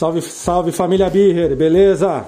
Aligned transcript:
Salve, 0.00 0.22
salve 0.22 0.72
família 0.72 1.10
Birrer, 1.10 1.54
beleza? 1.54 2.24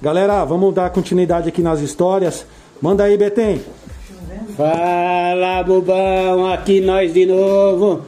Galera, 0.00 0.44
vamos 0.44 0.72
dar 0.72 0.90
continuidade 0.90 1.48
aqui 1.48 1.60
nas 1.60 1.80
histórias. 1.80 2.46
Manda 2.80 3.02
aí, 3.02 3.16
Betem. 3.16 3.60
Fala, 4.56 5.60
bobão, 5.64 6.46
aqui 6.46 6.80
nós 6.80 7.12
de 7.12 7.26
novo. 7.26 8.02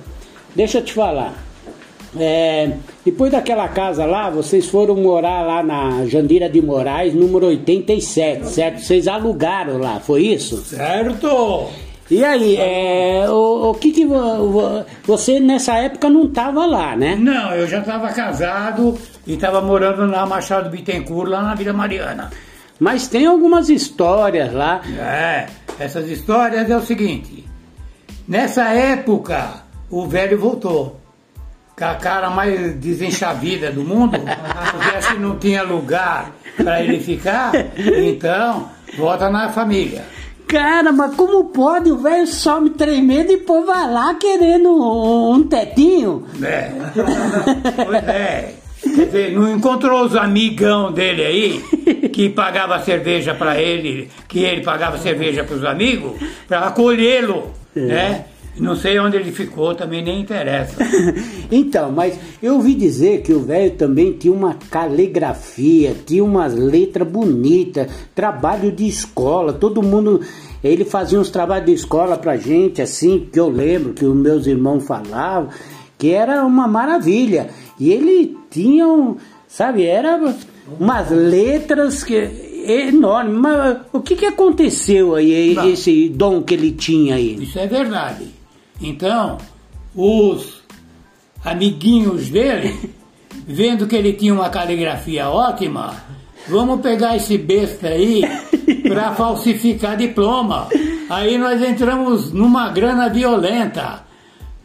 Deixa 0.55 0.79
eu 0.79 0.85
te 0.85 0.93
falar. 0.93 1.35
É, 2.17 2.75
depois 3.05 3.33
daquela 3.33 3.67
casa 3.67 4.07
lá, 4.07 4.31
vocês 4.31 4.69
foram 4.69 4.95
morar 4.95 5.43
lá 5.45 5.65
na 5.65 6.07
Jandira 6.07 6.49
de 6.49 6.63
Moraes, 6.63 7.13
número 7.13 7.47
87, 7.47 8.47
certo? 8.47 8.79
Vocês 8.79 9.09
alugaram 9.09 9.79
lá, 9.79 9.99
foi 9.99 10.27
isso? 10.27 10.59
Certo! 10.59 11.88
E 12.11 12.25
aí, 12.25 12.57
é, 12.57 13.27
o, 13.29 13.71
o 13.71 13.75
que 13.75 13.93
que 13.93 14.07
vo- 14.07 14.49
vo- 14.51 14.85
você 15.05 15.39
nessa 15.39 15.75
época 15.75 16.09
não 16.09 16.27
tava 16.29 16.65
lá, 16.65 16.97
né? 16.97 17.15
Não, 17.17 17.53
eu 17.55 17.67
já 17.69 17.81
estava 17.81 18.09
casado 18.13 18.97
e 19.27 19.35
estava 19.35 19.61
morando 19.61 20.07
na 20.07 20.25
Machado 20.25 20.71
Bittencourt, 20.71 21.29
lá 21.29 21.43
na 21.43 21.55
Vila 21.55 21.73
Mariana. 21.75 22.31
Mas 22.81 23.09
tem 23.09 23.27
algumas 23.27 23.69
histórias 23.69 24.53
lá. 24.55 24.81
É, 24.99 25.47
essas 25.79 26.09
histórias 26.09 26.71
é 26.71 26.77
o 26.77 26.81
seguinte. 26.83 27.45
Nessa 28.27 28.69
época, 28.73 29.63
o 29.91 30.07
velho 30.07 30.39
voltou. 30.39 30.99
Com 31.79 31.85
a 31.85 31.95
cara 31.95 32.29
mais 32.31 32.75
desenchavida 32.77 33.71
do 33.71 33.85
mundo, 33.85 34.19
porque 34.19 35.13
que 35.15 35.19
não 35.21 35.39
tinha 35.39 35.63
lugar 35.63 36.33
para 36.57 36.83
ele 36.83 36.99
ficar, 36.99 37.53
então 37.77 38.69
volta 38.97 39.31
na 39.31 39.49
família. 39.51 40.05
Cara, 40.49 40.91
mas 40.93 41.15
como 41.15 41.45
pode 41.45 41.93
o 41.93 41.99
velho 41.99 42.27
só 42.27 42.59
me 42.59 42.71
tremer 42.71 43.25
e 43.25 43.37
depois 43.37 43.67
vai 43.67 43.93
lá 43.93 44.15
querendo 44.15 44.71
um, 44.71 45.35
um 45.35 45.43
tetinho? 45.43 46.25
É. 46.43 46.73
Pois 47.85 48.09
é. 48.09 48.55
Quer 48.81 49.07
dizer, 49.07 49.33
não 49.33 49.55
encontrou 49.55 50.05
os 50.05 50.17
amigão 50.17 50.91
dele 50.91 51.25
aí, 51.25 52.09
que 52.11 52.31
pagava 52.31 52.79
cerveja 52.81 53.35
para 53.35 53.61
ele, 53.61 54.09
que 54.27 54.39
ele 54.39 54.63
pagava 54.63 54.97
cerveja 54.99 55.45
para 55.45 55.57
os 55.57 55.65
amigos, 55.65 56.13
para 56.47 56.61
acolhê-lo, 56.61 57.53
né? 57.75 58.25
Não 58.61 58.75
sei 58.77 58.99
onde 58.99 59.17
ele 59.17 59.31
ficou, 59.33 59.75
também 59.75 60.03
nem 60.03 60.21
interessa. 60.21 60.77
Então, 61.51 61.91
mas 61.91 62.19
eu 62.43 62.57
ouvi 62.57 62.75
dizer 62.75 63.23
que 63.23 63.33
o 63.33 63.41
velho 63.41 63.71
também 63.71 64.13
tinha 64.13 64.33
uma 64.35 64.55
caligrafia, 64.71 65.97
tinha 66.05 66.23
umas 66.23 66.55
letras 66.55 67.09
bonitas, 67.09 67.91
trabalho 68.15 68.71
de 68.71 68.87
escola, 68.87 69.53
todo 69.55 69.83
mundo. 69.83 70.21
Ele 70.63 70.85
fazia 70.85 71.19
uns 71.19 71.31
trabalhos 71.31 71.65
de 71.67 71.73
escola 71.73 72.19
pra 72.19 72.37
gente, 72.37 72.83
assim, 72.83 73.27
que 73.33 73.41
eu 73.41 73.49
lembro 73.49 73.95
que 73.95 74.05
os 74.05 74.15
meus 74.15 74.47
irmãos 74.47 74.87
falavam, 74.87 75.49
que 75.97 76.11
era 76.11 76.45
uma 76.45 76.69
maravilha. 76.69 77.49
E 77.81 77.91
ele 77.91 78.37
tinha, 78.51 78.87
um, 78.87 79.17
sabe, 79.47 79.85
era 79.87 80.35
umas 80.79 81.11
letras 81.11 82.05
que 82.05 82.49
enormes. 82.69 83.35
Mas 83.35 83.79
o 83.93 84.01
que, 84.01 84.17
que 84.17 84.27
aconteceu 84.27 85.15
aí, 85.15 85.55
Não. 85.55 85.69
esse 85.69 86.09
dom 86.09 86.43
que 86.43 86.55
ele 86.55 86.73
tinha 86.73 87.15
aí? 87.15 87.43
Isso 87.43 87.59
é 87.59 87.67
verdade. 87.67 88.38
Então, 88.81 89.39
os 89.95 90.63
amiguinhos 91.45 92.29
dele, 92.29 92.95
vendo 93.47 93.87
que 93.87 93.97
ele 93.97 94.13
tinha 94.13 94.35
uma 94.35 94.51
caligrafia 94.51 95.29
ótima, 95.29 95.97
vamos 96.49 96.81
pegar 96.81 97.17
esse 97.17 97.37
besta 97.39 97.89
aí 97.89 98.23
para 98.83 99.15
falsificar 99.17 99.97
diploma. 99.97 100.69
Aí 101.09 101.39
nós 101.39 101.63
entramos 101.63 102.33
numa 102.33 102.69
grana 102.71 103.09
violenta. 103.09 104.07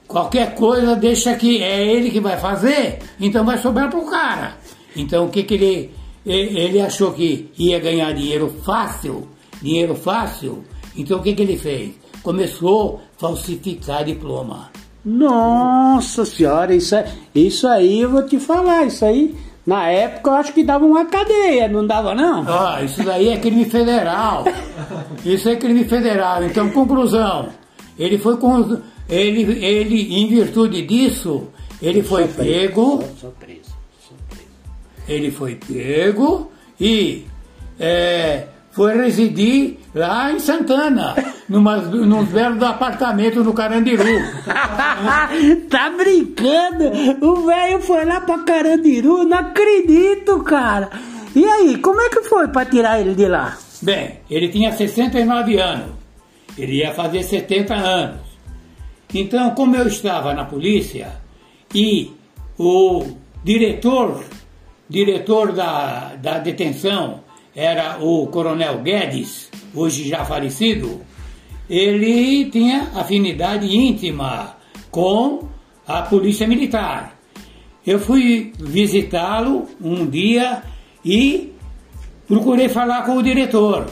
Qualquer 0.07 0.53
coisa 0.53 0.95
deixa 0.95 1.35
que 1.35 1.63
é 1.63 1.85
ele 1.85 2.11
que 2.11 2.19
vai 2.19 2.37
fazer, 2.37 2.99
então 3.19 3.45
vai 3.45 3.57
sobrar 3.57 3.89
pro 3.89 4.05
cara. 4.05 4.57
Então 4.95 5.25
o 5.25 5.29
que 5.29 5.43
que 5.43 5.53
ele 5.55 5.91
ele 6.25 6.79
achou 6.79 7.11
que 7.11 7.51
ia 7.57 7.79
ganhar 7.79 8.13
dinheiro 8.13 8.53
fácil, 8.63 9.27
dinheiro 9.61 9.95
fácil. 9.95 10.63
Então 10.95 11.19
o 11.19 11.23
que 11.23 11.33
que 11.33 11.41
ele 11.41 11.57
fez? 11.57 11.95
Começou 12.21 13.01
falsificar 13.27 14.03
diploma. 14.03 14.69
Nossa 15.05 16.25
senhora, 16.25 16.75
isso, 16.75 16.93
é- 16.93 17.09
isso 17.33 17.65
aí 17.67 18.01
eu 18.01 18.09
vou 18.09 18.23
te 18.23 18.37
falar, 18.37 18.85
isso 18.85 19.05
aí 19.05 19.33
na 19.65 19.87
época 19.87 20.29
eu 20.29 20.33
acho 20.35 20.51
que 20.53 20.61
dava 20.61 20.83
uma 20.85 21.05
cadeia, 21.05 21.69
não 21.69 21.87
dava 21.87 22.13
não? 22.13 22.43
Ah, 22.45 22.81
isso 22.83 23.01
daí 23.01 23.29
é 23.29 23.37
crime 23.37 23.63
federal. 23.63 24.43
Isso 25.23 25.47
é 25.47 25.55
crime 25.55 25.85
federal. 25.85 26.43
Então, 26.43 26.69
conclusão. 26.71 27.47
Ele 27.97 28.17
foi 28.17 28.35
com. 28.35 28.77
Ele, 29.07 29.65
ele, 29.65 30.15
em 30.21 30.27
virtude 30.27 30.81
disso, 30.85 31.47
ele 31.81 32.03
foi 32.03 32.27
pego. 32.27 32.97
Preso, 32.97 33.33
preso. 33.39 33.73
Ele 35.07 35.31
foi 35.31 35.55
pego 35.55 36.51
e 36.79 37.25
é, 37.79 38.47
foi 38.73 38.97
residir 38.97 39.77
lá 39.93 40.31
em 40.31 40.39
Santana, 40.39 41.15
numa, 41.47 41.77
num 41.77 42.25
belo 42.25 42.63
apartamento 42.65 43.43
no 43.43 43.53
Carandiru. 43.53 44.03
tá 45.69 45.89
brincando? 45.91 47.25
O 47.25 47.45
velho 47.45 47.79
foi 47.81 48.03
lá 48.03 48.21
pra 48.21 48.39
Carandiru, 48.39 49.23
não 49.23 49.37
acredito, 49.37 50.43
cara. 50.43 50.89
E 51.35 51.45
aí, 51.45 51.77
como 51.77 52.01
é 52.01 52.09
que 52.09 52.23
foi 52.23 52.47
pra 52.47 52.65
tirar 52.65 52.99
ele 52.99 53.13
de 53.13 53.27
lá? 53.27 53.57
Bem, 53.81 54.19
ele 54.29 54.49
tinha 54.49 54.71
69 54.71 55.57
anos. 55.59 55.91
Ele 56.57 56.77
ia 56.77 56.93
fazer 56.93 57.23
70 57.23 57.73
anos. 57.73 58.21
Então, 59.13 59.51
como 59.51 59.75
eu 59.75 59.87
estava 59.87 60.33
na 60.33 60.45
polícia 60.45 61.11
e 61.73 62.11
o 62.57 63.05
diretor, 63.43 64.23
diretor 64.89 65.51
da, 65.51 66.15
da 66.15 66.39
detenção 66.39 67.22
era 67.55 67.97
o 68.03 68.27
Coronel 68.27 68.79
Guedes, 68.79 69.49
hoje 69.73 70.07
já 70.07 70.25
falecido, 70.25 71.01
ele 71.69 72.45
tinha 72.49 72.89
afinidade 72.95 73.75
íntima 73.75 74.57
com 74.91 75.47
a 75.87 76.01
polícia 76.03 76.47
militar. 76.47 77.17
Eu 77.85 77.99
fui 77.99 78.53
visitá-lo 78.57 79.67
um 79.81 80.05
dia 80.05 80.63
e 81.03 81.51
procurei 82.27 82.69
falar 82.69 83.03
com 83.03 83.17
o 83.17 83.23
diretor. 83.23 83.87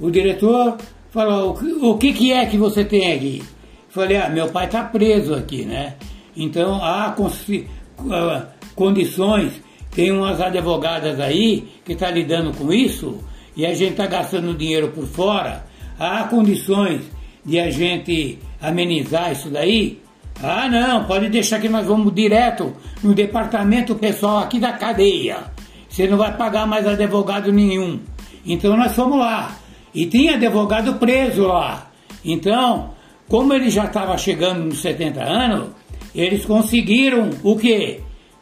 O 0.00 0.10
diretor 0.10 0.78
falou: 1.10 1.58
"O 1.82 1.98
que- 1.98 2.12
que, 2.12 2.32
é 2.32 2.46
que 2.46 2.56
você 2.56 2.84
tem 2.84 3.12
aqui? 3.12 3.42
Falei: 3.88 4.16
ah, 4.16 4.28
meu 4.28 4.48
pai 4.48 4.64
está 4.66 4.82
preso 4.82 5.34
aqui, 5.34 5.64
né? 5.64 5.94
Então 6.36 6.82
há 6.82 7.14
ah, 8.10 8.46
condições, 8.74 9.52
tem 9.94 10.10
umas 10.10 10.40
advogadas 10.40 11.20
aí 11.20 11.68
que 11.84 11.92
estão 11.92 12.10
lidando 12.10 12.52
com 12.52 12.72
isso 12.72 13.18
e 13.56 13.64
a 13.64 13.72
gente 13.72 13.92
está 13.92 14.06
gastando 14.06 14.52
dinheiro 14.54 14.88
por 14.88 15.06
fora. 15.06 15.64
Há 15.98 16.24
condições 16.24 17.02
de 17.44 17.60
a 17.60 17.70
gente 17.70 18.38
amenizar 18.60 19.30
isso 19.30 19.48
daí? 19.48 20.02
Ah, 20.42 20.68
não, 20.68 21.04
pode 21.04 21.28
deixar 21.28 21.60
que 21.60 21.68
nós 21.68 21.86
vamos 21.86 22.12
direto 22.12 22.74
no 23.02 23.14
departamento 23.14 23.94
pessoal 23.94 24.38
aqui 24.38 24.58
da 24.58 24.72
cadeia. 24.72 25.44
Você 25.88 26.08
não 26.08 26.18
vai 26.18 26.36
pagar 26.36 26.66
mais 26.66 26.86
advogado 26.88 27.52
nenhum. 27.52 28.00
Então 28.44 28.76
nós 28.76 28.94
fomos 28.96 29.18
lá. 29.18 29.56
E 29.94 30.06
tinha 30.06 30.34
advogado 30.34 30.94
preso 30.94 31.46
lá. 31.46 31.88
Então, 32.24 32.90
como 33.28 33.54
ele 33.54 33.70
já 33.70 33.84
estava 33.84 34.18
chegando 34.18 34.64
nos 34.64 34.80
70 34.80 35.22
anos, 35.22 35.68
eles 36.12 36.44
conseguiram 36.44 37.30
o 37.44 37.56
quê? 37.56 38.00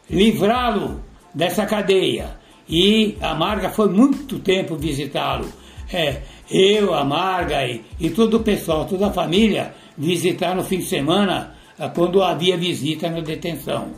Livrá-lo 0.09 0.99
dessa 1.33 1.65
cadeia. 1.65 2.37
E 2.67 3.17
a 3.21 3.33
Marga 3.35 3.69
foi 3.69 3.89
muito 3.89 4.39
tempo 4.39 4.75
visitá-lo. 4.75 5.47
É, 5.91 6.21
eu, 6.49 6.93
a 6.93 7.03
Marga 7.03 7.65
e, 7.67 7.81
e 7.99 8.09
todo 8.09 8.37
o 8.37 8.39
pessoal, 8.39 8.85
toda 8.85 9.07
a 9.07 9.13
família, 9.13 9.73
visitar 9.97 10.55
no 10.55 10.63
fim 10.63 10.79
de 10.79 10.85
semana 10.85 11.55
ah, 11.77 11.89
quando 11.89 12.23
havia 12.23 12.57
visita 12.57 13.09
na 13.09 13.19
detenção. 13.19 13.91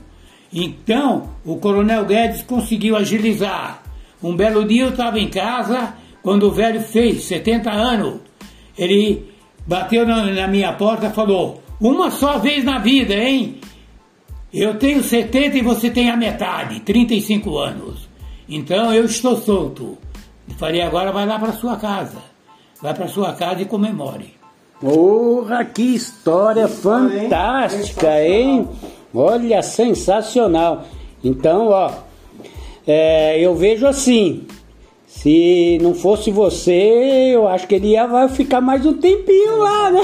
Então, 0.52 1.30
o 1.44 1.58
Coronel 1.58 2.06
Guedes 2.06 2.42
conseguiu 2.44 2.96
agilizar. 2.96 3.84
Um 4.24 4.36
belo 4.36 4.66
dia 4.66 4.84
eu 4.84 4.90
estava 4.90 5.20
em 5.20 5.28
casa, 5.28 5.94
quando 6.24 6.48
o 6.48 6.52
velho 6.52 6.82
fez 6.82 7.24
70 7.26 7.70
anos, 7.70 8.22
ele 8.78 9.30
bateu 9.68 10.06
na, 10.08 10.26
na 10.26 10.48
minha 10.48 10.74
porta 10.74 11.08
e 11.08 11.14
falou: 11.14 11.62
Uma 11.80 12.10
só 12.10 12.40
vez 12.40 12.64
na 12.64 12.80
vida, 12.80 13.14
hein? 13.14 13.60
Eu 14.54 14.78
tenho 14.78 15.04
70 15.04 15.58
e 15.58 15.62
você 15.62 15.90
tem 15.90 16.10
a 16.10 16.16
metade, 16.18 16.80
35 16.82 17.58
anos. 17.58 18.08
Então 18.48 18.94
eu 18.94 19.06
estou 19.06 19.36
solto. 19.38 19.98
Falei, 20.58 20.82
agora 20.82 21.12
vai 21.12 21.26
lá 21.26 21.38
para 21.40 21.52
sua 21.54 21.76
casa. 21.76 22.18
Vai 22.82 22.94
para 22.94 23.08
sua 23.08 23.34
casa 23.34 23.62
e 23.62 23.66
comemore. 23.66 24.36
Porra, 24.80 25.66
que 25.66 25.96
história 25.96 26.68
fantástica, 26.68 28.22
hein? 28.22 28.68
Olha, 29.14 29.62
sensacional. 29.62 30.86
Então, 31.24 31.70
ó, 31.70 31.92
é, 32.86 33.40
eu 33.40 33.56
vejo 33.56 33.88
assim. 33.88 34.46
Se 35.22 35.80
não 35.82 35.96
fosse 35.96 36.30
você, 36.30 37.32
eu 37.34 37.48
acho 37.48 37.66
que 37.68 37.76
ele 37.76 37.88
ia 37.94 38.28
ficar 38.30 38.62
mais 38.62 38.86
um 38.86 38.94
tempinho 38.94 39.58
lá, 39.58 39.90
né? 39.92 40.02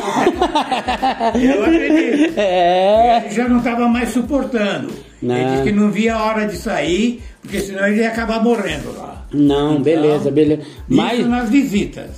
Eu 1.55 1.63
acredito. 1.63 2.39
É. 2.39 3.21
Ele 3.25 3.35
já 3.35 3.47
não 3.47 3.57
estava 3.59 3.87
mais 3.87 4.09
suportando. 4.09 4.87
Ele 5.21 5.33
Não. 5.33 5.51
disse 5.51 5.63
que 5.63 5.71
não 5.71 5.91
via 5.91 6.15
a 6.15 6.23
hora 6.25 6.47
de 6.47 6.55
sair, 6.57 7.21
porque 7.41 7.59
senão 7.59 7.85
ele 7.87 7.97
ia 8.01 8.07
acabar 8.07 8.41
morrendo 8.43 8.91
lá. 8.97 9.27
Não, 9.31 9.71
Então, 9.73 9.83
beleza, 9.83 10.31
beleza. 10.31 10.61
Isso 10.63 10.71
Mas, 10.87 11.27
nas 11.27 11.49
visitas. 11.49 12.09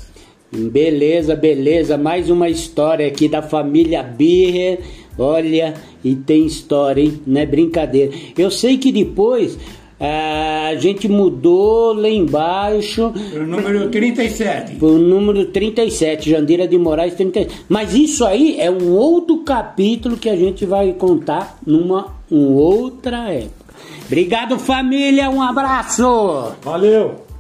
beleza, 0.51 1.35
beleza. 1.35 1.97
Mais 1.97 2.29
uma 2.29 2.47
história 2.47 3.05
aqui 3.07 3.27
da 3.27 3.41
família 3.41 4.01
Birrer. 4.03 4.79
Olha, 5.17 5.73
e 6.03 6.15
tem 6.15 6.45
história, 6.45 7.01
hein? 7.01 7.19
Não 7.27 7.41
é 7.41 7.45
brincadeira. 7.45 8.11
Eu 8.37 8.49
sei 8.49 8.77
que 8.77 8.91
depois 8.91 9.57
a 10.05 10.75
gente 10.75 11.07
mudou 11.07 11.93
lá 11.93 12.09
embaixo 12.09 13.13
O 13.33 13.39
número 13.39 13.89
37. 13.89 14.83
o 14.83 14.97
número 14.97 15.45
37, 15.45 16.29
Jandira 16.29 16.67
de 16.67 16.77
Moraes 16.77 17.13
37. 17.13 17.65
Mas 17.69 17.93
isso 17.93 18.25
aí 18.25 18.59
é 18.59 18.69
um 18.69 18.91
outro 18.91 19.43
capítulo 19.43 20.17
que 20.17 20.29
a 20.29 20.35
gente 20.35 20.65
vai 20.65 20.91
contar 20.93 21.57
numa 21.65 22.15
um 22.29 22.53
outra 22.53 23.31
época. 23.31 23.63
Obrigado, 24.05 24.59
família. 24.59 25.29
Um 25.29 25.41
abraço. 25.41 26.53
Valeu! 26.61 27.32